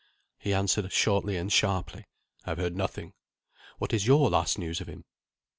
[0.39, 2.05] He answered shortly and sharply:
[2.43, 3.13] "I have heard nothing.
[3.77, 5.03] What is your last news of him?"